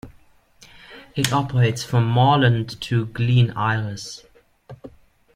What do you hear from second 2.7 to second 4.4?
to Glen Iris.